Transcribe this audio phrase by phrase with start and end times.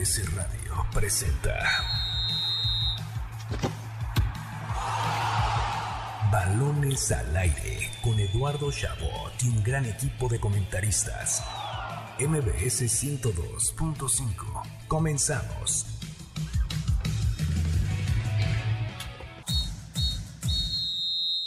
[0.00, 1.58] MBS Radio presenta
[6.32, 11.44] Balones al aire con Eduardo Chabot y un gran equipo de comentaristas.
[12.18, 14.62] MBS 102.5.
[14.88, 15.84] Comenzamos.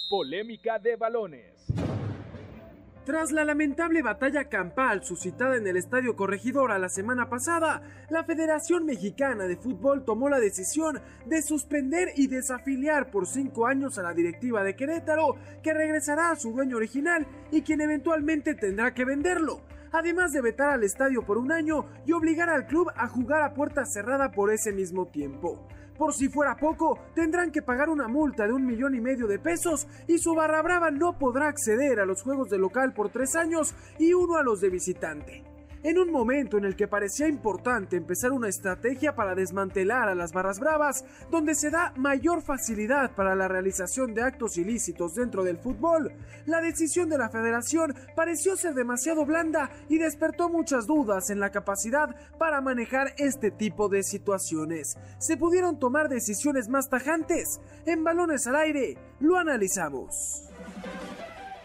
[0.07, 1.53] Polémica de balones.
[3.05, 8.85] Tras la lamentable batalla campal suscitada en el Estadio Corregidora la semana pasada, la Federación
[8.85, 14.13] Mexicana de Fútbol tomó la decisión de suspender y desafiliar por cinco años a la
[14.13, 19.61] directiva de Querétaro, que regresará a su dueño original y quien eventualmente tendrá que venderlo
[19.91, 23.53] además de vetar al estadio por un año y obligar al club a jugar a
[23.53, 25.67] puerta cerrada por ese mismo tiempo.
[26.03, 29.39] Por si fuera poco, tendrán que pagar una multa de un millón y medio de
[29.39, 33.37] pesos y su barra brava no podrá acceder a los juegos de local por tres
[33.37, 35.52] años y uno a los de visitante
[35.83, 40.31] en un momento en el que parecía importante empezar una estrategia para desmantelar a las
[40.31, 45.57] barras bravas, donde se da mayor facilidad para la realización de actos ilícitos dentro del
[45.57, 46.13] fútbol,
[46.45, 51.51] la decisión de la federación pareció ser demasiado blanda y despertó muchas dudas en la
[51.51, 54.97] capacidad para manejar este tipo de situaciones.
[55.19, 57.59] ¿Se pudieron tomar decisiones más tajantes?
[57.85, 60.49] En balones al aire, lo analizamos.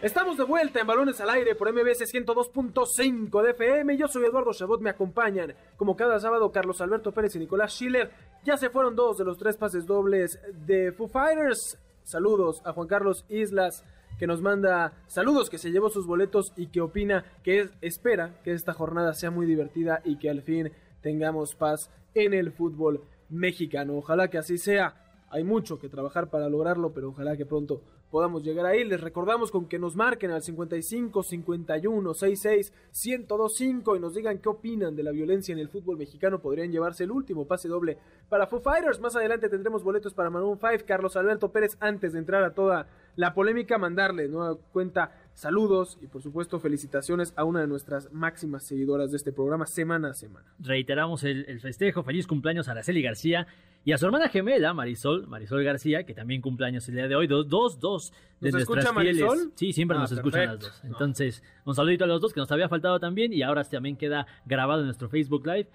[0.01, 3.97] Estamos de vuelta en Balones al Aire por MBS 102.5 de FM.
[3.97, 8.09] Yo soy Eduardo Chabot, me acompañan como cada sábado Carlos Alberto Pérez y Nicolás Schiller.
[8.45, 11.77] Ya se fueron dos de los tres pases dobles de Foo Fighters.
[12.03, 13.83] Saludos a Juan Carlos Islas
[14.17, 18.53] que nos manda saludos, que se llevó sus boletos y que opina que espera que
[18.53, 23.97] esta jornada sea muy divertida y que al fin tengamos paz en el fútbol mexicano.
[23.97, 24.95] Ojalá que así sea.
[25.29, 28.83] Hay mucho que trabajar para lograrlo, pero ojalá que pronto podamos llegar ahí.
[28.83, 34.49] Les recordamos con que nos marquen al 55 51 66 1025 y nos digan qué
[34.49, 36.39] opinan de la violencia en el fútbol mexicano.
[36.39, 37.97] Podrían llevarse el último pase doble
[38.29, 38.99] para Foo Fighters.
[38.99, 40.85] Más adelante tendremos boletos para Maroon 5.
[40.85, 46.07] Carlos Alberto Pérez, antes de entrar a toda la polémica, mandarle nueva cuenta saludos y
[46.07, 50.53] por supuesto felicitaciones a una de nuestras máximas seguidoras de este programa semana a semana.
[50.59, 53.47] Reiteramos el, el festejo, feliz cumpleaños a Araceli García
[53.85, 57.27] y a su hermana gemela, Marisol, Marisol García, que también cumpleaños el día de hoy,
[57.27, 58.11] dos, dos, dos
[58.41, 59.53] de ¿Nos nuestras escucha Marisol?
[59.55, 60.81] Sí, siempre Ah, nos escuchan las dos.
[60.83, 64.27] Entonces, un saludito a los dos que nos había faltado también y ahora también queda
[64.45, 65.69] grabado en nuestro Facebook Live.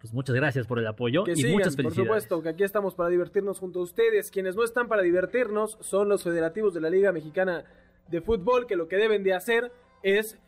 [0.00, 2.06] Pues muchas gracias por el apoyo Que y sigan, muchas por felicidades.
[2.24, 4.30] supuesto, que aquí estamos para divertirnos junto a ustedes.
[4.30, 7.64] Quienes no están para divertirnos son los federativos de la Liga Mexicana
[8.10, 9.72] de Fútbol, que lo que deben de hacer
[10.02, 10.38] es,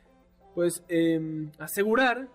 [0.55, 2.29] pues, eh, asegurar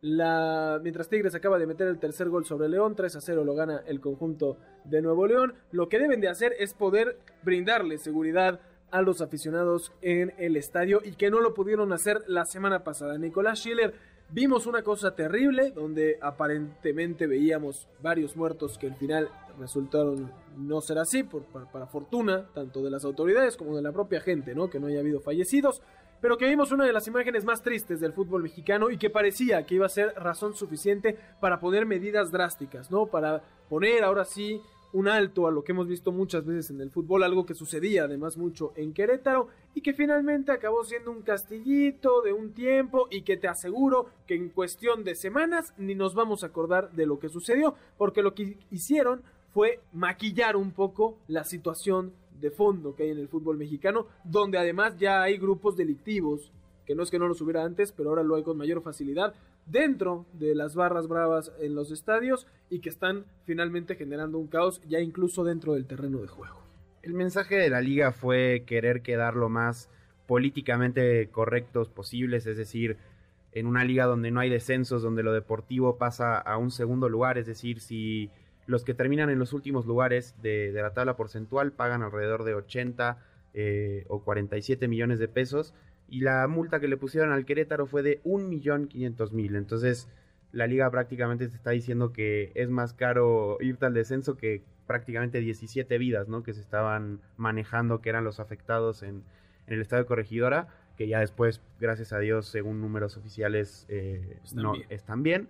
[0.00, 0.80] la...
[0.82, 3.82] Mientras Tigres acaba de meter el tercer gol sobre León, 3 a 0 lo gana
[3.86, 8.60] el conjunto de Nuevo León, lo que deben de hacer es poder brindarle seguridad
[8.90, 13.18] a los aficionados en el estadio y que no lo pudieron hacer la semana pasada.
[13.18, 13.94] Nicolás Schiller
[14.32, 20.98] Vimos una cosa terrible donde aparentemente veíamos varios muertos que al final resultaron no ser
[20.98, 24.70] así, por, para, fortuna tanto de las autoridades como de la propia gente, ¿no?
[24.70, 25.82] Que no haya habido fallecidos,
[26.20, 29.66] pero que vimos una de las imágenes más tristes del fútbol mexicano y que parecía
[29.66, 33.06] que iba a ser razón suficiente para poner medidas drásticas, ¿no?
[33.06, 34.60] Para poner ahora sí
[34.92, 38.04] un alto a lo que hemos visto muchas veces en el fútbol, algo que sucedía
[38.04, 43.22] además mucho en Querétaro y que finalmente acabó siendo un castillito de un tiempo y
[43.22, 47.18] que te aseguro que en cuestión de semanas ni nos vamos a acordar de lo
[47.18, 53.04] que sucedió, porque lo que hicieron fue maquillar un poco la situación de fondo que
[53.04, 56.52] hay en el fútbol mexicano, donde además ya hay grupos delictivos,
[56.86, 59.34] que no es que no los hubiera antes, pero ahora lo hay con mayor facilidad,
[59.70, 64.80] dentro de las barras bravas en los estadios y que están finalmente generando un caos
[64.88, 66.60] ya incluso dentro del terreno de juego.
[67.02, 69.88] El mensaje de la liga fue querer quedar lo más
[70.26, 72.98] políticamente correctos posibles, es decir,
[73.52, 77.38] en una liga donde no hay descensos, donde lo deportivo pasa a un segundo lugar,
[77.38, 78.30] es decir, si
[78.66, 83.18] los que terminan en los últimos lugares de, la tabla porcentual pagan alrededor de 80
[83.54, 85.74] eh, o 47 millones de pesos,
[86.10, 89.56] y la multa que le pusieron al Querétaro fue de 1.500.000.
[89.56, 90.08] Entonces,
[90.52, 95.38] la liga prácticamente te está diciendo que es más caro irte al descenso que prácticamente
[95.40, 96.42] 17 vidas, ¿no?
[96.42, 99.22] Que se estaban manejando, que eran los afectados en,
[99.68, 100.66] en el estado de Corregidora,
[100.96, 104.86] que ya después, gracias a Dios, según números oficiales, eh, Están no bien.
[104.90, 105.48] están bien.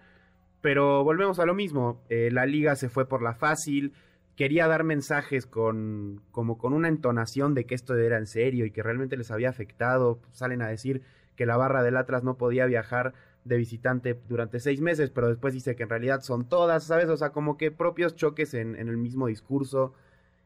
[0.61, 2.03] Pero volvemos a lo mismo.
[2.11, 3.95] eh, la liga se fue por la fácil.
[4.41, 8.71] Quería dar mensajes con como con una entonación de que esto era en serio y
[8.71, 10.19] que realmente les había afectado.
[10.33, 11.03] Salen a decir
[11.37, 13.13] que la barra del Atlas no podía viajar
[13.45, 17.11] de visitante durante seis meses, pero después dice que en realidad son todas, ¿sabes?
[17.11, 19.93] O sea, como que propios choques en, en el mismo discurso.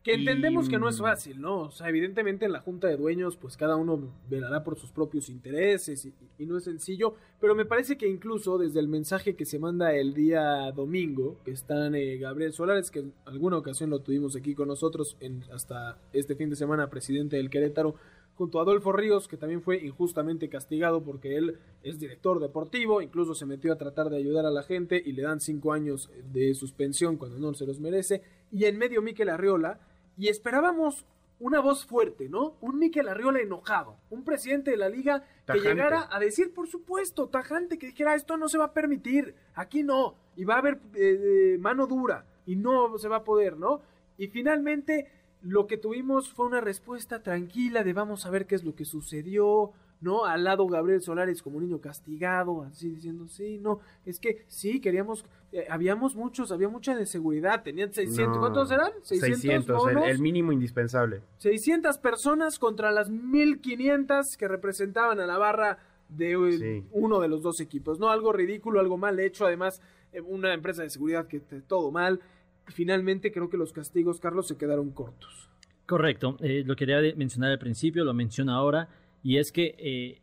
[0.05, 1.63] Que entendemos Y, que no es fácil, ¿no?
[1.63, 5.31] O sea, evidentemente en la junta de dueños, pues cada uno velará por sus propios
[5.31, 9.47] intereses y, y no es sencillo, pero me parece que incluso desde el mensaje que
[9.47, 14.01] se manda el día domingo, que están eh, Gabriel Solares, que en alguna ocasión lo
[14.01, 17.95] tuvimos aquí con nosotros, en, hasta este fin de semana, presidente del Querétaro,
[18.37, 23.35] junto a Adolfo Ríos, que también fue injustamente castigado porque él es director deportivo, incluso
[23.35, 26.55] se metió a tratar de ayudar a la gente y le dan cinco años de
[26.55, 28.23] suspensión cuando no se los merece,
[28.53, 29.81] y en medio Miquel Arriola,
[30.17, 31.05] y esperábamos
[31.41, 32.57] una voz fuerte, ¿no?
[32.61, 37.29] Un Miquel Arriola enojado, un presidente de la liga que llegara a decir, por supuesto,
[37.29, 40.81] tajante, que dijera, esto no se va a permitir, aquí no, y va a haber
[40.95, 43.83] eh, mano dura, y no se va a poder, ¿no?
[44.17, 45.09] Y finalmente
[45.43, 48.85] lo que tuvimos fue una respuesta tranquila de vamos a ver qué es lo que
[48.85, 50.25] sucedió, ¿no?
[50.25, 54.81] Al lado Gabriel Solares como un niño castigado, así diciendo, sí, no, es que sí,
[54.81, 58.91] queríamos, eh, habíamos muchos, había mucha inseguridad, tenían 600, No, ¿cuántos eran?
[59.03, 61.23] 600, 600, el, mínimo indispensable.
[61.39, 66.89] 600 personas contra las 1500 que representaban a la barra de eh, Sí.
[66.93, 68.11] uno de los dos equipos, ¿no?
[68.11, 69.81] Algo ridículo, algo mal hecho, además
[70.13, 72.21] eh, una empresa de seguridad que todo mal.
[72.69, 75.49] Y finalmente creo que los castigos, Carlos, se quedaron cortos.
[75.87, 78.89] Correcto, eh, lo quería de- mencionar al principio, lo menciono ahora,
[79.25, 80.21] y es que eh,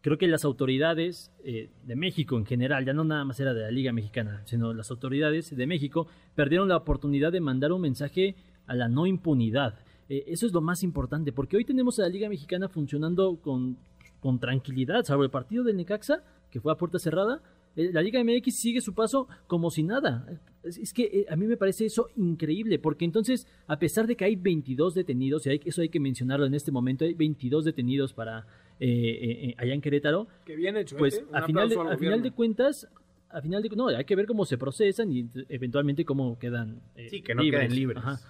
[0.00, 3.62] creo que las autoridades eh, de México en general, ya no nada más era de
[3.62, 6.06] la Liga Mexicana, sino las autoridades de México
[6.36, 8.36] perdieron la oportunidad de mandar un mensaje
[8.66, 9.74] a la no impunidad.
[10.08, 13.76] Eh, eso es lo más importante, porque hoy tenemos a la Liga Mexicana funcionando con,
[14.20, 17.42] con tranquilidad, salvo el partido del Necaxa, que fue a puerta cerrada.
[17.76, 20.26] Eh, La Liga MX sigue su paso como si nada.
[20.62, 24.24] Es, que eh, a mí me parece eso increíble, porque entonces, a pesar de que
[24.24, 28.12] hay 22 detenidos, y hay- eso hay que mencionarlo en este momento, hay 22 detenidos
[28.14, 28.46] para
[28.80, 31.24] eh, eh, allá en Querétaro, Que bien hecho, pues ¿eh?
[31.32, 32.88] A final, de, aplauso al a final de cuentas,
[33.28, 37.08] a final de no, hay que ver cómo se procesan y eventualmente cómo quedan eh,
[37.10, 37.98] Sí, que no queden libres.
[37.98, 38.20] Ajá.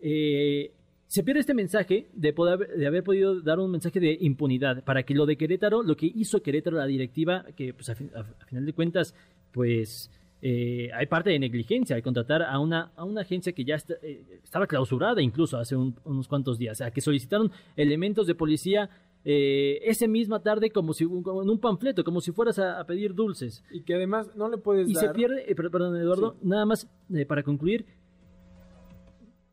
[0.00, 0.72] Eh,
[1.10, 5.02] se pierde este mensaje de, poder, de haber podido dar un mensaje de impunidad para
[5.02, 8.20] que lo de Querétaro, lo que hizo Querétaro la directiva, que pues a, fin- a-
[8.20, 9.12] a final de cuentas,
[9.50, 10.08] pues
[10.40, 13.94] eh, hay parte de negligencia al contratar a una, a una agencia que ya está-
[14.02, 18.36] eh, estaba clausurada incluso hace un- unos cuantos días, o sea, que solicitaron elementos de
[18.36, 18.88] policía
[19.24, 22.84] eh, esa misma tarde como si como en un panfleto, como si fueras a, a
[22.86, 23.64] pedir dulces.
[23.72, 25.08] Y que además no le puedes Y dar...
[25.08, 27.84] se pierde, eh, per- perdón Eduardo, nada más eh, para concluir,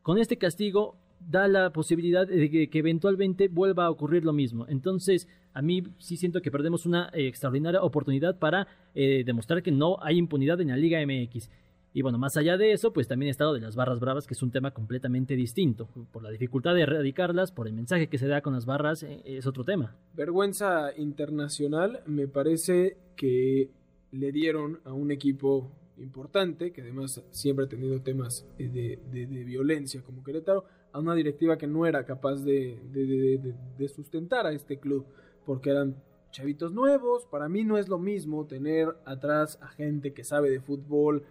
[0.02, 4.66] con este castigo da la posibilidad de que, eventualmente vuelva a ocurrir lo mismo.
[4.68, 9.70] Entonces, a mí sí siento que perdemos una eh, extraordinaria oportunidad para eh, demostrar que
[9.72, 11.50] no hay impunidad en la Liga MX.
[11.94, 14.34] Y bueno, más allá de eso, pues también he estado de las barras bravas, que
[14.34, 15.88] es un tema completamente distinto.
[16.12, 19.22] Por la dificultad de erradicarlas, por el mensaje que se da con las barras, eh,
[19.24, 19.96] es otro tema.
[20.14, 23.70] Vergüenza internacional, me parece que
[24.12, 28.68] le dieron a un equipo importante, que además siempre ha tenido temas de,
[29.10, 33.06] de- de violencia como Querétaro, a una directiva que no era capaz de, de-
[33.38, 35.04] de- de- sustentar a este club,
[35.44, 35.96] porque eran
[36.30, 40.60] chavitos nuevos, para mí no es lo mismo tener atrás a gente que sabe de
[40.60, 41.22] fútbol,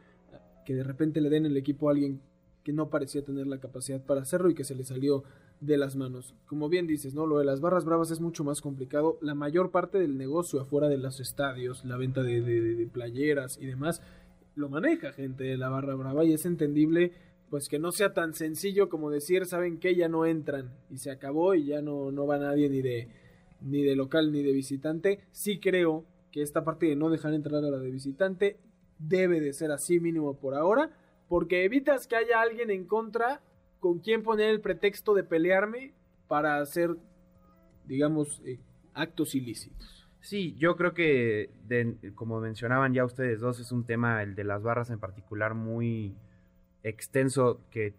[0.65, 2.19] que de repente le den el equipo a alguien
[2.63, 5.23] que no parecía tener la capacidad para hacerlo y que se le salió
[5.61, 6.35] de las manos.
[6.45, 7.25] Como bien dices, ¿no?
[7.25, 9.17] Lo de las barras bravas es mucho más complicado.
[9.21, 14.01] La mayor parte del negocio afuera de los estadios, la venta de playeras y demás,
[14.55, 17.13] lo maneja gente de la barra brava y es entendible
[17.49, 21.11] pues que no sea tan sencillo como decir, saben que ya no entran y se
[21.11, 23.07] acabó y ya no, no va nadie ni de
[23.61, 25.19] ni de local ni de visitante.
[25.31, 28.57] Sí creo que esta parte de no dejar entrar a la de visitante
[28.99, 30.91] debe de ser así mínimo por ahora,
[31.27, 33.41] porque evitas que haya alguien en contra
[33.79, 35.93] con quien poner el pretexto de pelearme
[36.27, 36.95] para hacer,
[37.85, 38.59] digamos, eh,
[38.93, 40.07] actos ilícitos.
[40.19, 41.51] Sí, yo creo que,
[42.15, 46.15] como mencionaban ya ustedes dos, es un tema, el de las barras en particular, muy
[46.89, 47.93] extenso, que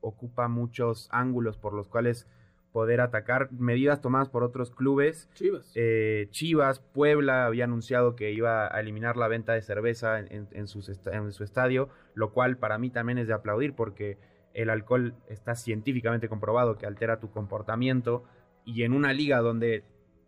[0.00, 2.26] ocupa muchos ángulos por los cuales
[2.72, 5.30] poder atacar, medidas tomadas por otros clubes.
[5.34, 5.72] Chivas.
[5.74, 10.48] Eh, Chivas, Puebla había anunciado que iba a eliminar la venta de cerveza en, en-
[10.52, 14.18] en sus esta- en su estadio, lo cual para mí también es de aplaudir porque
[14.52, 18.24] el alcohol está científicamente comprobado que altera tu comportamiento
[18.66, 19.84] y en una liga donde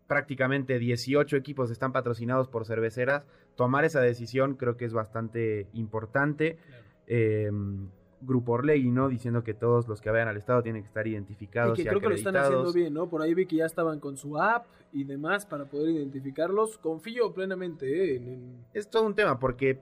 [0.06, 6.56] prácticamente 18 equipos están patrocinados por cerveceras, tomar esa decisión creo que es bastante importante.
[7.06, 7.50] Eh,
[8.20, 9.08] Grupo Orlegui, ¿no?
[9.08, 11.86] Diciendo que todos los que vayan al estado tienen que estar y identificados que y,
[11.86, 12.74] creo que lo están haciendo acreditados.
[12.74, 13.08] bien, ¿no?
[13.08, 16.78] Por ahí vi que ya estaban con su app y demás para poder identificarlos.
[16.78, 19.80] Confío plenamente eh, en, en, Es todo un tema porque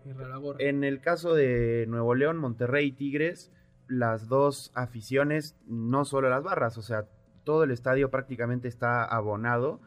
[0.59, 3.50] en el caso de Nuevo León, Monterrey y Tigres,
[3.88, 7.07] las dos aficiones, no solo las barras, o sea,
[7.45, 9.81] todo el estadio prácticamente está abonado,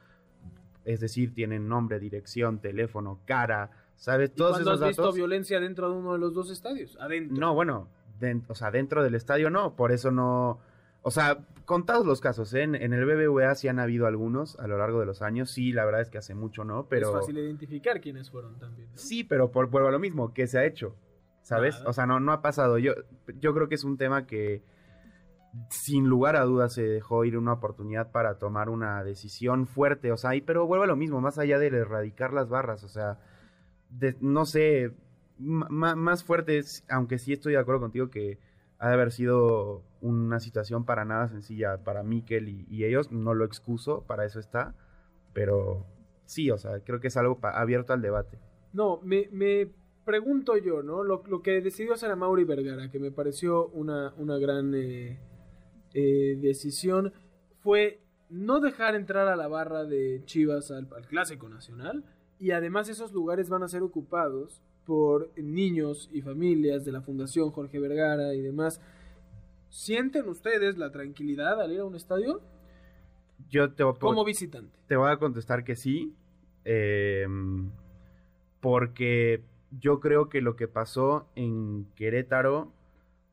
[0.86, 4.32] es decir, tienen nombre, dirección, teléfono, cara, ¿sabes?
[4.32, 6.98] ¿Y Todos cuándo esos has visto violencia dentro de uno de los dos estadios?
[7.00, 7.38] Adentro.
[7.38, 7.89] No, bueno,
[8.47, 10.59] o sea, dentro del estadio no, por eso no,
[11.01, 12.63] O sea, contados los casos, ¿eh?
[12.63, 15.51] en, en el BBVA sí han habido algunos a lo largo de los años.
[15.51, 16.88] Sí, la verdad es que hace mucho, ¿no?
[16.88, 17.07] Pero...
[17.09, 18.89] Es fácil identificar quiénes fueron también.
[18.91, 18.97] ¿no?
[18.97, 20.95] Sí, pero por, vuelvo a lo mismo, ¿qué se ha hecho?
[21.41, 21.81] ¿Sabes?
[21.85, 22.77] O sea, no, no ha pasado.
[22.77, 22.93] Yo,
[23.39, 24.61] yo creo que es un tema que
[25.69, 30.11] sin lugar a dudas se dejó ir una oportunidad para tomar una decisión fuerte.
[30.11, 32.83] O sea, y, pero vuelvo a lo mismo, más allá de erradicar las barras.
[32.83, 33.19] O sea,
[33.89, 34.91] de- no sé,
[35.39, 38.38] más fuerte, es- aunque sí estoy de acuerdo contigo que
[38.77, 43.12] ha de haber sido una situación para nada sencilla para Mikel y, y ellos.
[43.12, 44.75] No lo excuso, para eso está.
[45.34, 45.86] Pero
[46.25, 48.39] sí, o sea, creo que es algo abierto al debate.
[48.74, 49.69] No, me, me
[50.05, 51.03] pregunto yo, ¿no?
[51.03, 55.19] Lo, lo que decidió hacer a Mauri Vergara, que me pareció una, una gran eh,
[55.93, 57.13] eh, decisión,
[57.62, 62.03] fue no dejar entrar a la barra de Chivas al Clásico Nacional
[62.39, 67.51] y además esos lugares van a ser ocupados por niños y familias de la Fundación
[67.51, 68.81] Jorge Vergara y demás.
[69.69, 72.41] ¿Sienten ustedes la tranquilidad al ir a un estadio
[73.51, 74.75] Yo te, como visitante?
[74.88, 76.15] te voy a contestar que sí.
[76.65, 77.27] eh,
[78.62, 79.43] porque
[79.79, 82.74] yo creo que lo que pasó en Querétaro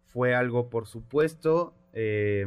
[0.05, 2.45] fue algo, por supuesto, eh,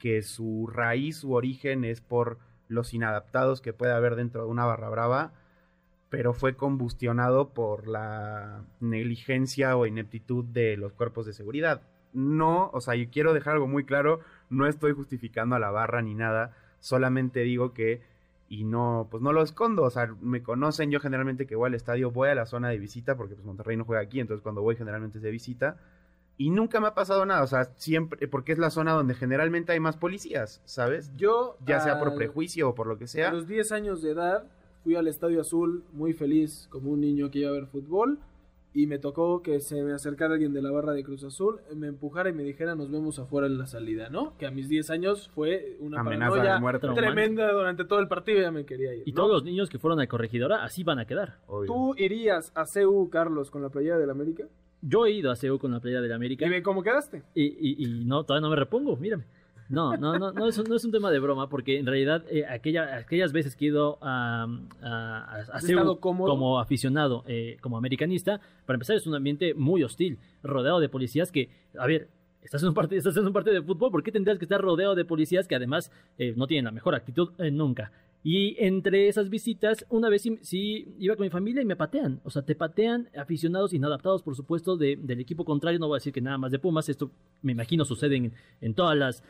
[0.00, 4.64] que su raíz, su origen es por los inadaptados que puede haber dentro de una
[4.64, 5.32] barra brava,
[6.10, 11.82] pero fue combustionado por la negligencia o ineptitud de los cuerpos de seguridad.
[12.12, 16.00] No, o sea, yo quiero dejar algo muy claro, no estoy justificando a la barra
[16.00, 18.00] ni nada, solamente digo que
[18.50, 21.74] y no, pues no lo escondo, o sea, me conocen, yo generalmente que voy al
[21.74, 24.62] estadio voy a la zona de visita porque pues Monterrey no juega aquí, entonces cuando
[24.62, 25.76] voy generalmente es de visita
[26.38, 29.72] y nunca me ha pasado nada, o sea, siempre porque es la zona donde generalmente
[29.72, 31.12] hay más policías, ¿sabes?
[31.14, 33.32] Yo, Ya sea por prejuicio o por lo que A sea.
[33.32, 34.44] los 10 años de edad
[34.84, 38.18] fui al Estadio Azul muy feliz como un niño que iba a ver fútbol
[38.74, 41.88] y me tocó que se me acercara alguien de la barra de Cruz Azul, me
[41.88, 44.36] empujara y me dijera nos vemos afuera en la salida, ¿no?
[44.38, 46.88] Que a mis 10 años fue una Amenaza de paranoia muerte.
[46.94, 49.02] tremenda durante todo el partido ya me quería ir.
[49.06, 49.16] Y ¿no?
[49.16, 51.38] todos los niños que fueron a corregidora así van a quedar.
[51.48, 51.66] Obvio.
[51.66, 54.44] ¿Tú irías a CU, Carlos, con la playera del América?
[54.80, 57.24] Yo he ido a CEU con la playa del América ¿Y ve cómo quedaste?
[57.34, 59.24] y, y- y no, todavía no me repongo, mírame.
[59.68, 62.24] No, no, no, no es, un- no es un tema de broma, porque en realidad
[62.30, 64.46] eh, aquella, aquellas veces que he ido a,
[64.82, 65.40] a,
[66.30, 71.30] como aficionado, eh, como americanista, para empezar es un ambiente muy hostil, rodeado de policías
[71.30, 72.08] que, a ver,
[72.42, 74.60] estás en un partido, estás en un partido de fútbol, ¿por qué tendrías que estar
[74.60, 77.92] rodeado de policías que además eh, no tienen la mejor actitud eh, nunca?
[78.24, 82.20] Y entre esas visitas, una vez sí, iba con mi familia y me patean.
[82.24, 85.78] O sea, te patean aficionados inadaptados, por supuesto, de- del equipo contrario.
[85.78, 86.88] No voy a decir que nada más de Pumas.
[86.88, 87.10] Esto
[87.42, 89.22] me imagino sucede en, todas las,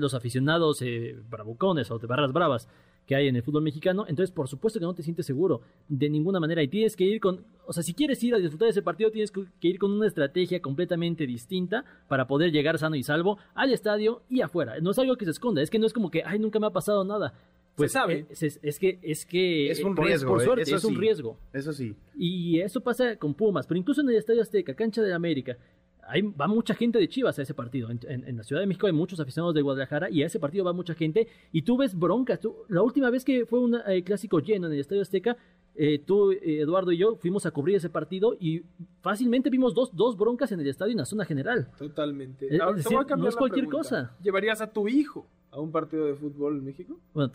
[0.00, 2.68] los aficionados eh, bravucones o de barras bravas
[3.06, 4.04] que hay en el fútbol mexicano.
[4.08, 6.62] Entonces, por supuesto que no te sientes seguro de ninguna manera.
[6.62, 7.44] Y tienes que ir con.
[7.66, 9.90] O sea, si quieres ir a disfrutar de ese partido, tienes que que ir con
[9.90, 14.78] una estrategia completamente distinta para poder llegar sano y salvo al estadio y afuera.
[14.80, 15.60] No es algo que se esconda.
[15.60, 17.34] Es que no es como que, ay, nunca me ha pasado nada.
[17.74, 20.76] Pues eh, Es, es que es que Es un por- riesgo, por eh, suerte eso
[20.76, 21.00] es un sí.
[21.00, 21.38] riesgo.
[21.52, 21.96] Eso sí.
[22.14, 25.56] Y eso pasa con Pumas, pero incluso en el Estadio Azteca, cancha de América,
[26.04, 27.88] hay, va mucha gente de Chivas a ese partido.
[27.90, 30.38] En, en- en la Ciudad de México hay muchos aficionados de Guadalajara y a ese
[30.40, 31.28] partido va mucha gente.
[31.52, 32.40] Y tú ves broncas.
[32.40, 35.36] Tú- la última vez que fue un eh, clásico lleno en el Estadio Azteca,
[35.74, 38.62] eh, tú, eh, Eduardo y yo fuimos a cubrir ese partido y
[39.00, 41.70] fácilmente vimos dos, dos broncas en el estadio en la zona general.
[41.78, 42.48] Totalmente.
[42.60, 43.88] Ahora, decir, voy a cambiar no es la cualquier pregunta.
[43.88, 44.16] cosa.
[44.22, 46.98] ¿Llevarías a tu hijo a un partido de fútbol en México?
[47.14, 47.30] Bueno,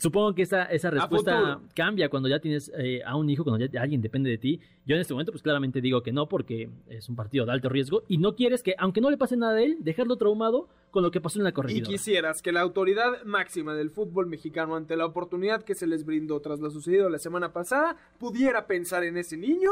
[0.00, 3.82] supongo que esa, esa respuesta cambia cuando ya tienes eh, a un hijo, cuando ya
[3.82, 4.60] alguien depende de ti.
[4.86, 7.68] Yo en este momento, pues claramente digo que no, porque es un partido de alto
[7.68, 11.02] riesgo y no quieres que, aunque no le pase nada a él, dejarlo traumado con
[11.02, 11.90] lo que pasó en la Y corregidora.
[11.90, 16.40] quisieras que la autoridad máxima del fútbol mexicano, ante la oportunidad que se les brindó
[16.40, 19.70] tras lo sucedido la semana pasada, pudiera pensar en ese niño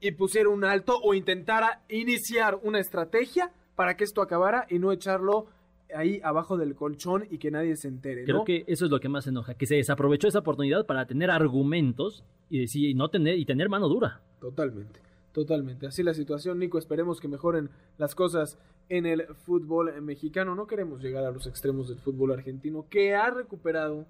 [0.00, 4.92] y pusiera un alto o intentara iniciar una estrategia para que esto acabara y no
[4.92, 5.46] echarlo
[5.94, 8.24] ahí abajo del colchón y que nadie se entere.
[8.24, 8.44] Creo ¿no?
[8.44, 12.24] que eso es lo que más enoja, que se desaprovechó esa oportunidad para tener argumentos
[12.50, 14.20] y decir, y no tener, y tener mano dura.
[14.40, 15.00] Totalmente,
[15.32, 15.86] totalmente.
[15.86, 16.78] Así la situación, Nico.
[16.78, 18.58] Esperemos que mejoren las cosas
[18.88, 20.54] en el fútbol mexicano.
[20.54, 24.06] No queremos llegar a los extremos del fútbol argentino, que ha recuperado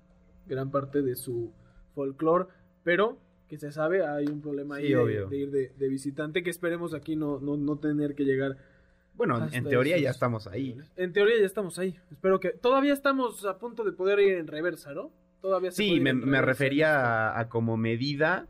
[0.46, 1.52] gran parte de su
[1.94, 2.46] folclore,
[2.82, 6.94] pero que se sabe hay un problema ahí de ir de, de visitante que esperemos
[6.94, 8.56] aquí no, no, no tener que llegar.
[9.16, 10.76] Bueno, hasta en teoría ya estamos ahí.
[10.96, 11.96] En teoría ya estamos ahí.
[12.10, 15.10] Espero que todavía estamos a punto de poder ir en reversa, ¿no?
[15.40, 16.46] Todavía se puede Sí, ir me, en me reversa.
[16.46, 18.46] refería a, a como medida,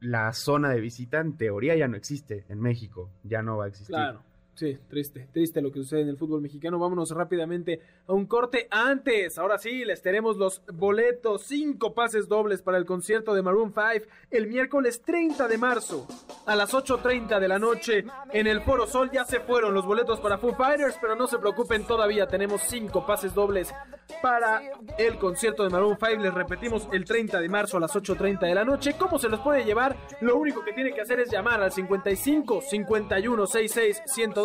[0.00, 3.68] la zona de visita en teoría ya no existe en México, ya no va a
[3.68, 3.94] existir.
[3.94, 4.22] Claro.
[4.54, 6.78] Sí, triste, triste lo que sucede en el fútbol mexicano.
[6.78, 9.38] Vámonos rápidamente a un corte antes.
[9.38, 14.06] Ahora sí, les tenemos los boletos, cinco pases dobles para el concierto de Maroon 5
[14.30, 16.06] el miércoles 30 de marzo
[16.46, 19.10] a las 8.30 de la noche en el Foro Sol.
[19.10, 23.06] Ya se fueron los boletos para Foo Fighters, pero no se preocupen, todavía tenemos cinco
[23.06, 23.72] pases dobles
[24.20, 24.60] para
[24.98, 26.22] el concierto de Maroon 5.
[26.22, 28.94] Les repetimos, el 30 de marzo a las 8.30 de la noche.
[28.98, 29.96] ¿Cómo se los puede llevar?
[30.20, 34.02] Lo único que tiene que hacer es llamar al 55 51 66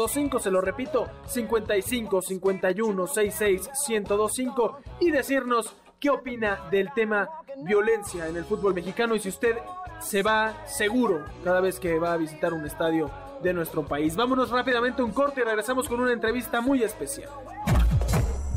[0.07, 7.29] 102 se lo repito, 55 51 66 1025 y decirnos qué opina del tema
[7.63, 9.55] violencia en el fútbol mexicano y si usted
[9.99, 13.09] se va seguro cada vez que va a visitar un estadio
[13.41, 14.15] de nuestro país.
[14.15, 17.29] Vámonos rápidamente un corte y regresamos con una entrevista muy especial.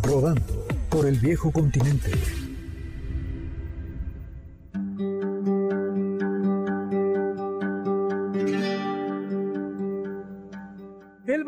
[0.02, 2.47] Rodando por el viejo continente.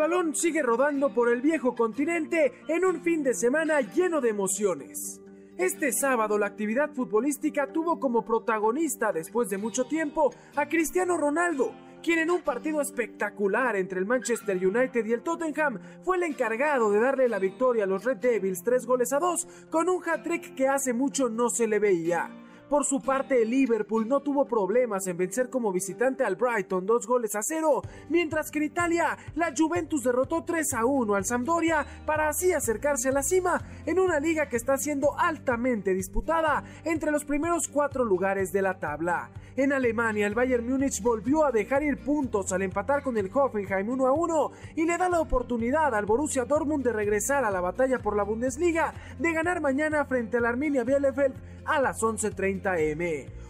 [0.00, 5.21] Balón sigue rodando por el viejo continente en un fin de semana lleno de emociones.
[5.59, 11.75] Este sábado la actividad futbolística tuvo como protagonista después de mucho tiempo a Cristiano Ronaldo,
[12.02, 16.90] quien en un partido espectacular entre el Manchester United y el Tottenham fue el encargado
[16.90, 20.54] de darle la victoria a los Red Devils tres goles a dos con un hat-trick
[20.54, 22.39] que hace mucho no se le veía.
[22.70, 27.04] Por su parte, el Liverpool no tuvo problemas en vencer como visitante al Brighton dos
[27.04, 31.84] goles a cero, mientras que en Italia la Juventus derrotó 3 a 1 al Sampdoria
[32.06, 37.10] para así acercarse a la cima en una liga que está siendo altamente disputada entre
[37.10, 39.32] los primeros cuatro lugares de la tabla.
[39.56, 43.88] En Alemania, el Bayern Múnich volvió a dejar ir puntos al empatar con el Hoffenheim
[43.88, 47.60] 1 a 1 y le da la oportunidad al Borussia Dortmund de regresar a la
[47.60, 51.34] batalla por la Bundesliga, de ganar mañana frente al Arminia Bielefeld
[51.66, 52.60] a las 11:30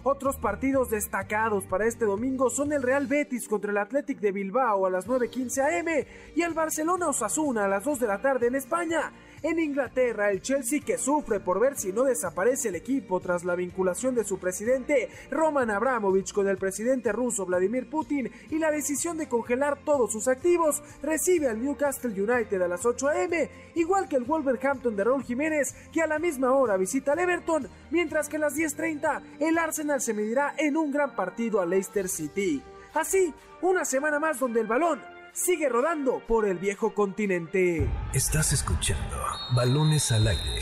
[0.02, 4.86] Otros partidos destacados para este domingo son el Real Betis contra el Athletic de Bilbao
[4.86, 8.54] a las 9:15 am y el Barcelona Osasuna a las 2 de la tarde en
[8.54, 9.12] España.
[9.42, 13.54] En Inglaterra, el Chelsea que sufre por ver si no desaparece el equipo tras la
[13.54, 19.16] vinculación de su presidente Roman Abramovich con el presidente ruso Vladimir Putin y la decisión
[19.16, 24.16] de congelar todos sus activos, recibe al Newcastle United a las 8 am, igual que
[24.16, 28.36] el Wolverhampton de Raúl Jiménez que a la misma hora visita al Everton, mientras que
[28.36, 32.62] a las 10.30 el Arsenal se medirá en un gran partido a Leicester City.
[32.92, 33.32] Así,
[33.62, 35.00] una semana más donde el balón
[35.32, 37.88] sigue rodando por el viejo continente.
[38.12, 39.16] Estás escuchando
[39.54, 40.60] Balones al aire.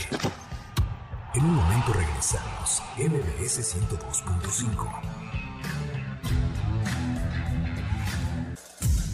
[1.33, 2.81] En un momento regresamos.
[2.97, 5.01] MBS 102.5.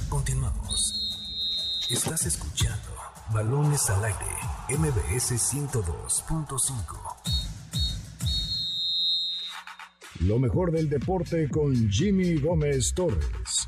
[0.09, 0.93] Continuamos.
[1.89, 2.91] Estás escuchando
[3.33, 4.25] Balones al aire.
[4.69, 7.15] MBS 102.5.
[10.21, 13.67] Lo mejor del deporte con Jimmy Gómez Torres.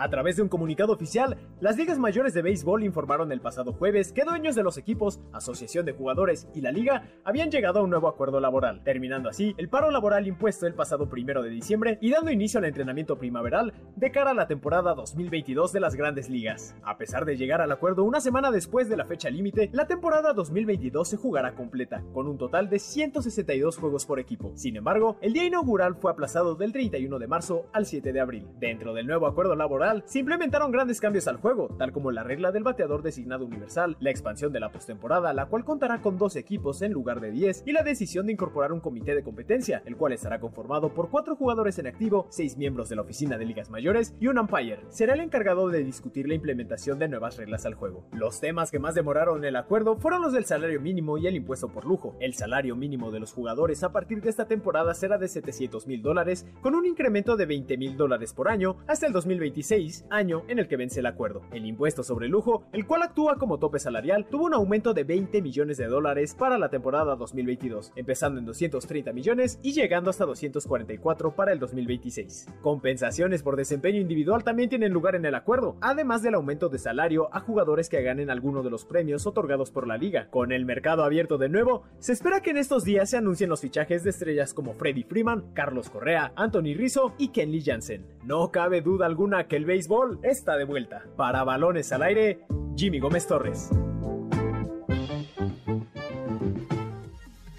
[0.00, 4.14] A través de un comunicado oficial, las ligas mayores de béisbol informaron el pasado jueves
[4.14, 7.90] que dueños de los equipos, asociación de jugadores y la liga habían llegado a un
[7.90, 12.10] nuevo acuerdo laboral, terminando así el paro laboral impuesto el pasado primero de diciembre y
[12.12, 16.74] dando inicio al entrenamiento primaveral de cara a la temporada 2022 de las grandes ligas.
[16.82, 20.32] A pesar de llegar al acuerdo una semana después de la fecha límite, la temporada
[20.32, 24.52] 2022 se jugará completa, con un total de 162 juegos por equipo.
[24.54, 28.48] Sin embargo, el día inaugural fue aplazado del 31 de marzo al 7 de abril.
[28.58, 32.52] Dentro del nuevo acuerdo laboral, se implementaron grandes cambios al juego, tal como la regla
[32.52, 36.82] del bateador designado universal, la expansión de la postemporada, la cual contará con 12 equipos
[36.82, 40.12] en lugar de 10, y la decisión de incorporar un comité de competencia, el cual
[40.12, 44.14] estará conformado por 4 jugadores en activo, 6 miembros de la oficina de ligas mayores
[44.20, 44.80] y un umpire.
[44.90, 48.04] Será el encargado de discutir la implementación de nuevas reglas al juego.
[48.12, 51.68] Los temas que más demoraron el acuerdo fueron los del salario mínimo y el impuesto
[51.68, 52.16] por lujo.
[52.20, 56.00] El salario mínimo de los jugadores a partir de esta temporada será de 700 mil
[56.00, 59.79] dólares, con un incremento de 20 mil dólares por año hasta el 2026
[60.10, 61.42] año en el que vence el acuerdo.
[61.52, 65.40] El impuesto sobre lujo, el cual actúa como tope salarial, tuvo un aumento de 20
[65.42, 71.34] millones de dólares para la temporada 2022, empezando en 230 millones y llegando hasta 244
[71.34, 72.48] para el 2026.
[72.62, 77.28] Compensaciones por desempeño individual también tienen lugar en el acuerdo, además del aumento de salario
[77.34, 80.28] a jugadores que ganen alguno de los premios otorgados por la liga.
[80.30, 83.60] Con el mercado abierto de nuevo, se espera que en estos días se anuncien los
[83.60, 88.06] fichajes de estrellas como Freddie Freeman, Carlos Correa, Anthony Rizzo y Kenley Jansen.
[88.24, 91.04] No cabe duda alguna que el béisbol está de vuelta.
[91.16, 92.40] Para balones al aire,
[92.74, 93.70] Jimmy Gómez Torres.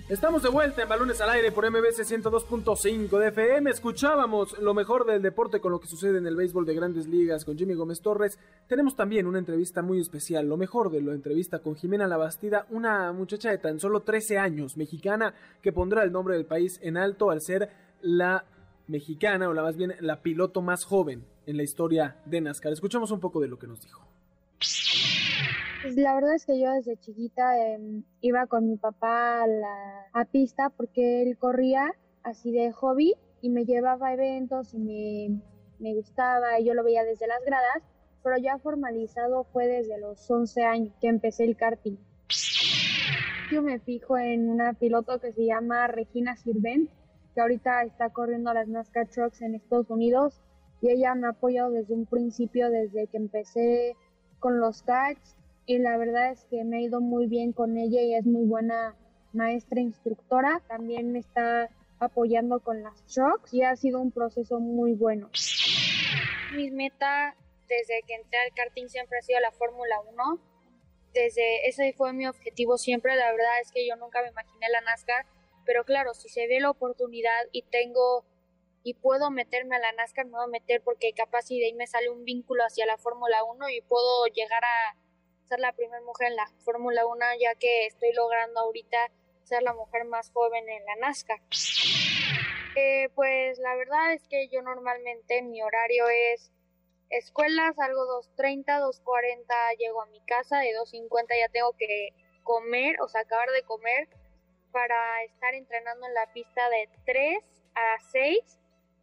[0.10, 3.70] Estamos de vuelta en Balones al Aire por MBC 102.5 de FM.
[3.70, 7.46] Escuchábamos lo mejor del deporte con lo que sucede en el béisbol de grandes ligas
[7.46, 8.38] con Jimmy Gómez Torres.
[8.68, 13.14] Tenemos también una entrevista muy especial, lo mejor de la entrevista con Jimena Labastida, una
[13.14, 17.32] muchacha de tan solo 13 años, mexicana, que pondrá el nombre del país en alto
[17.32, 17.70] al ser
[18.02, 18.44] la
[18.88, 22.74] mexicana, o la más bien la piloto más joven en la historia de NASCAR.
[22.74, 24.02] Escuchamos un poco de lo que nos dijo.
[25.82, 30.06] Pues la verdad es que yo desde chiquita em, iba con mi papá a la
[30.14, 31.92] a pista porque él corría
[32.24, 35.42] así de hobby y me llevaba a eventos y me,
[35.80, 37.82] me gustaba y yo lo veía desde las gradas,
[38.24, 41.98] pero ya formalizado fue desde los 11 años que empecé el karting.
[43.52, 46.90] Yo me fijo en una piloto que se llama Regina Sirvent,
[47.34, 50.40] que ahorita está corriendo las NASCAR Trucks en Estados Unidos
[50.82, 53.96] y ella me ha apoyado desde un principio, desde que empecé
[54.40, 58.02] con los karts y la verdad es que me ha ido muy bien con ella
[58.02, 58.96] y es muy buena
[59.32, 60.62] maestra instructora.
[60.68, 65.30] También me está apoyando con las trucks y ha sido un proceso muy bueno.
[66.56, 67.36] Mi meta
[67.70, 70.40] desde que entré al karting siempre ha sido la Fórmula 1.
[71.14, 73.16] Desde ese fue mi objetivo siempre.
[73.16, 75.26] La verdad es que yo nunca me imaginé la NASCAR,
[75.66, 78.26] pero claro, si se ve la oportunidad y tengo
[78.84, 81.74] y puedo meterme a la NASCAR, me voy a meter porque capaz y de ahí
[81.74, 84.98] me sale un vínculo hacia la Fórmula 1 y puedo llegar a
[85.48, 88.98] ser la primera mujer en la Fórmula 1 ya que estoy logrando ahorita
[89.44, 91.40] ser la mujer más joven en la NASCAR.
[92.76, 96.52] Eh, pues la verdad es que yo normalmente mi horario es
[97.10, 98.02] escuela, salgo
[98.38, 103.50] 2.30, 2.40 llego a mi casa, de 2.50 ya tengo que comer, o sea, acabar
[103.52, 104.08] de comer
[104.72, 107.44] para estar entrenando en la pista de 3
[107.76, 108.61] a 6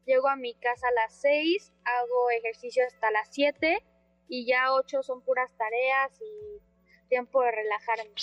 [0.08, 3.84] Llego a mi casa a las 6, hago ejercicio hasta las 7
[4.30, 6.62] y ya 8 son puras tareas y
[7.10, 8.14] tiempo de relajarme.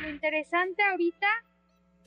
[0.00, 1.28] Lo interesante ahorita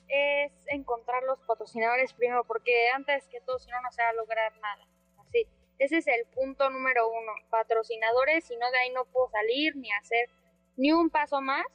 [0.07, 4.13] es encontrar los patrocinadores primero, porque antes que todo, si no, no se va a
[4.13, 4.87] lograr nada.
[5.19, 5.45] Así,
[5.77, 9.91] ese es el punto número uno, patrocinadores, si no de ahí no puedo salir ni
[9.91, 10.31] hacer
[10.77, 11.67] ni un paso más.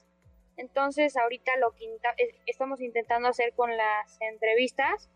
[0.57, 1.97] Entonces, ahorita lo que
[2.47, 5.09] estamos intentando hacer con las entrevistas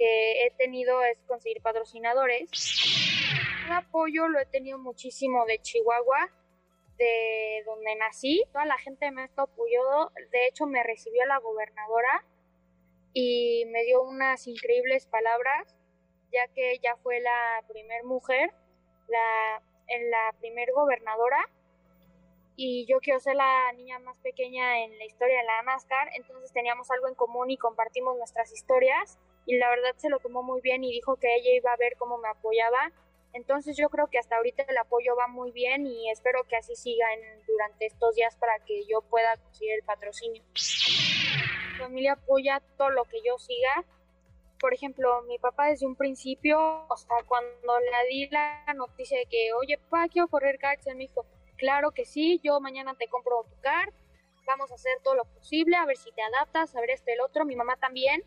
[0.00, 2.50] que he tenido es conseguir patrocinadores.
[3.66, 6.30] El apoyo lo he tenido muchísimo de Chihuahua,
[6.96, 8.42] de donde nací.
[8.50, 10.10] Toda la gente me ha apoyado.
[10.32, 12.24] De hecho, me recibió la gobernadora
[13.12, 15.76] y me dio unas increíbles palabras,
[16.32, 18.54] ya que ella fue la primer mujer,
[19.06, 21.46] la, en la primer gobernadora.
[22.56, 26.52] Y yo quiero ser la niña más pequeña en la historia de la NASCAR, entonces
[26.54, 29.18] teníamos algo en común y compartimos nuestras historias
[29.50, 31.96] y la verdad se lo tomó muy bien y dijo que ella iba a ver
[31.98, 32.92] cómo me apoyaba.
[33.32, 36.76] Entonces yo creo que hasta ahorita el apoyo va muy bien y espero que así
[36.76, 37.06] siga
[37.48, 40.44] durante estos días para que yo pueda conseguir el patrocinio.
[40.54, 43.84] Mi familia apoya todo lo que yo siga.
[44.60, 49.26] Por ejemplo, mi papá desde un principio, o sea, cuando le di la noticia de
[49.26, 53.08] que, oye, papá, quiero correr karts, él me dijo, claro que sí, yo mañana te
[53.08, 53.92] compro tu kart,
[54.46, 57.20] vamos a hacer todo lo posible, a ver si te adaptas, a ver este el
[57.20, 58.22] otro, mi mamá también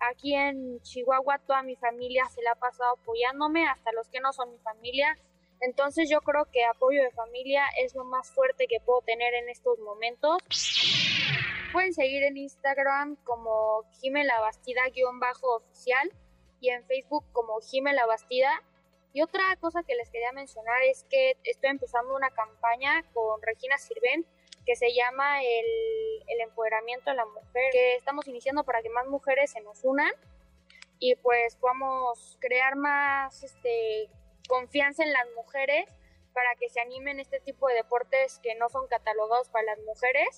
[0.00, 4.32] Aquí en Chihuahua toda mi familia se la ha pasado apoyándome, hasta los que no
[4.32, 5.16] son mi familia.
[5.60, 9.48] Entonces yo creo que apoyo de familia es lo más fuerte que puedo tener en
[9.48, 10.42] estos momentos.
[11.72, 16.12] Pueden seguir en Instagram como Jimela Bastida-oficial
[16.60, 18.62] y en Facebook como Jimela Bastida.
[19.12, 23.78] Y otra cosa que les quería mencionar es que estoy empezando una campaña con Regina
[23.78, 24.26] Sirven
[24.64, 29.50] que se llama el, empoderamiento de la mujer, que estamos iniciando para que más mujeres
[29.50, 30.12] se nos unan
[30.98, 34.10] y pues podamos crear más este,
[34.48, 35.86] confianza en las mujeres
[36.34, 40.36] para que se animen este tipo de deportes que no son catalogados para las mujeres.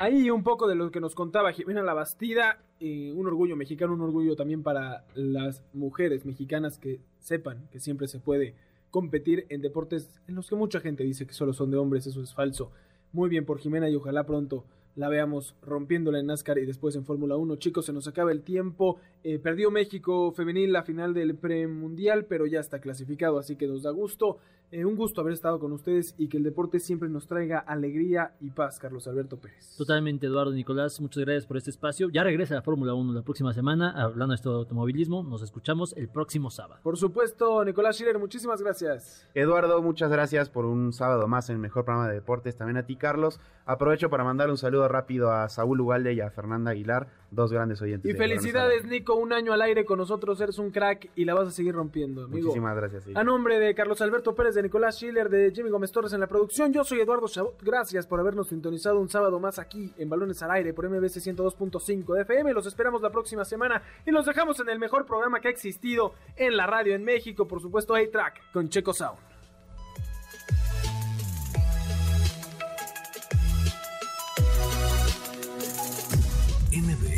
[0.00, 4.00] Ahí un poco de lo que nos contaba Jimena La Bastida, un orgullo mexicano, un
[4.00, 8.54] orgullo también para las mujeres mexicanas que sepan que siempre se puede
[8.90, 12.22] competir en deportes en los que mucha gente dice que solo son de hombres, eso
[12.22, 12.72] es falso.
[13.12, 17.04] Muy bien por Jimena y ojalá pronto la veamos rompiéndola en NASCAR y después en
[17.04, 17.56] Fórmula 1.
[17.56, 18.98] Chicos, se nos acaba el tiempo.
[19.22, 23.82] Eh, perdió México femenil la final del premundial, pero ya está clasificado, así que nos
[23.82, 24.38] da gusto.
[24.74, 28.32] Eh, un gusto haber estado con ustedes y que el deporte siempre nos traiga alegría
[28.40, 29.76] y paz, Carlos Alberto Pérez.
[29.76, 32.08] Totalmente, Eduardo Nicolás, muchas gracias por este espacio.
[32.08, 35.24] Ya regresa la Fórmula 1 la próxima semana, hablando de esto de automovilismo.
[35.24, 36.80] Nos escuchamos el próximo sábado.
[36.82, 39.28] Por supuesto, Nicolás Schiller, muchísimas gracias.
[39.34, 42.56] Eduardo, muchas gracias por un sábado más en el mejor programa de deportes.
[42.56, 43.40] También a ti, Carlos.
[43.66, 47.80] Aprovecho para mandar un saludo rápido a Saúl Ugalde y a Fernanda Aguilar, dos grandes
[47.82, 48.10] oyentes.
[48.10, 51.48] Y felicidades, Nico, un año al aire con nosotros, eres un crack y la vas
[51.48, 52.24] a seguir rompiendo.
[52.24, 52.46] Amigo.
[52.46, 53.04] Muchísimas gracias.
[53.14, 56.26] A nombre de Carlos Alberto Pérez, de Nicolás Schiller, de Jimmy Gómez Torres en la
[56.26, 57.60] producción, yo soy Eduardo Chabot.
[57.62, 62.14] Gracias por habernos sintonizado un sábado más aquí en Balones al Aire por MBC 102.5
[62.14, 62.52] de FM.
[62.52, 66.14] Los esperamos la próxima semana y los dejamos en el mejor programa que ha existido
[66.36, 69.31] en la radio en México, por supuesto, A-Track con Checo Sound.